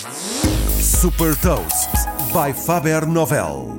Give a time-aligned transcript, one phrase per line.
[0.00, 1.90] Super Toast
[2.32, 3.78] by Faber Novel.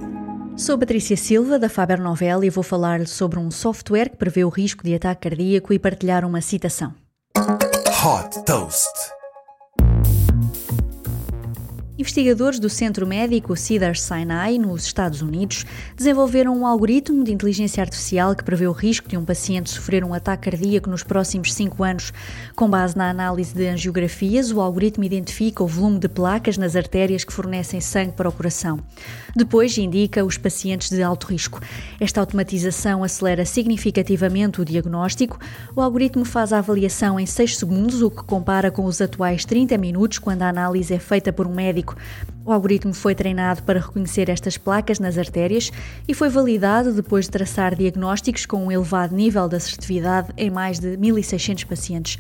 [0.55, 4.49] Sou Patrícia Silva, da Faber Novel, e vou falar sobre um software que prevê o
[4.49, 6.94] risco de ataque cardíaco e partilhar uma citação.
[7.36, 9.21] Hot Toast.
[12.02, 18.44] Investigadores do Centro Médico Cedars-Sinai, nos Estados Unidos, desenvolveram um algoritmo de inteligência artificial que
[18.44, 22.12] prevê o risco de um paciente sofrer um ataque cardíaco nos próximos 5 anos.
[22.55, 27.23] Com base na análise de angiografias, o algoritmo identifica o volume de placas nas artérias
[27.23, 28.80] que fornecem sangue para o coração.
[29.36, 31.61] Depois indica os pacientes de alto risco.
[31.99, 35.38] Esta automatização acelera significativamente o diagnóstico.
[35.75, 39.77] O algoritmo faz a avaliação em 6 segundos, o que compara com os atuais 30
[39.77, 41.91] minutos quando a análise é feita por um médico
[42.44, 45.72] o algoritmo foi treinado para reconhecer estas placas nas artérias
[46.08, 50.80] e foi validado depois de traçar diagnósticos com um elevado nível de assertividade em mais
[50.80, 52.17] de 1.600 pacientes.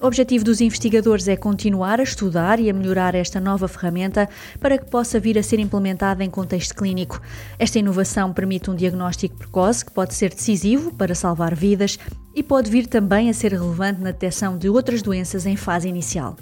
[0.00, 4.28] O objetivo dos investigadores é continuar a estudar e a melhorar esta nova ferramenta
[4.60, 7.20] para que possa vir a ser implementada em contexto clínico.
[7.58, 11.98] Esta inovação permite um diagnóstico precoce que pode ser decisivo para salvar vidas
[12.34, 16.36] e pode vir também a ser relevante na detecção de outras doenças em fase inicial.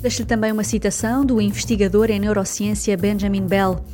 [0.00, 3.84] Deixo-lhe também uma citação do investigador em neurociência Benjamin Bell.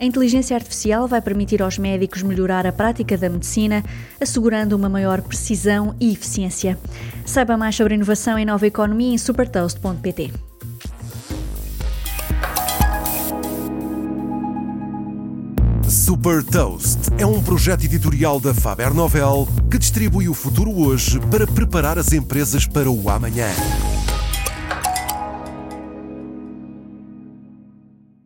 [0.00, 3.84] A inteligência artificial vai permitir aos médicos melhorar a prática da medicina,
[4.18, 6.78] assegurando uma maior precisão e eficiência.
[7.26, 10.32] Saiba mais sobre inovação e nova economia em supertoast.pt.
[15.86, 21.46] Super Toast é um projeto editorial da Faber Novel que distribui o futuro hoje para
[21.46, 23.48] preparar as empresas para o amanhã.